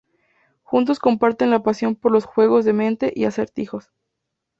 [0.63, 3.91] Juntos comparten la pasión por los juegos de mente y acertijos.